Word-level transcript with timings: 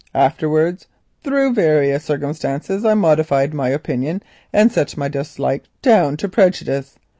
Afterwards, 0.15 0.87
through 1.23 1.53
various 1.53 2.05
circumstances, 2.05 2.83
I 2.83 2.95
modified 2.95 3.53
my 3.53 3.69
opinion 3.69 4.23
and 4.51 4.71
set 4.71 4.97
my 4.97 5.07
dislike 5.07 5.65
down 5.83 6.17
to 6.17 6.27
prejudice. 6.27 6.95